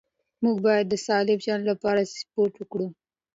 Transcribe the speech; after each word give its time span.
موږ 0.43 0.57
باید 0.65 0.85
د 0.89 0.93
سالم 1.05 1.39
ژوند 1.45 1.63
لپاره 1.71 2.09
سپورت 2.17 2.53
وکړو 2.57 2.87